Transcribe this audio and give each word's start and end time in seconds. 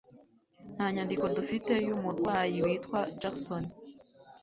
Nta 0.75 0.85
nyandiko 0.93 1.25
dufite 1.37 1.73
yumurwayi 1.87 2.57
witwa 2.65 2.99
Jackson. 3.21 3.63